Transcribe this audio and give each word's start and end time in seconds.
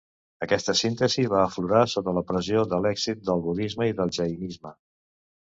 Aquesta 0.45 0.73
síntesi 0.79 1.25
va 1.33 1.41
aflorar 1.49 1.83
sota 1.93 2.15
la 2.19 2.25
pressió 2.31 2.63
de 2.73 2.81
l'èxit 2.87 3.21
del 3.29 3.47
budisme 3.49 3.91
i 3.93 3.97
el 4.07 4.15
jainisme. 4.21 4.77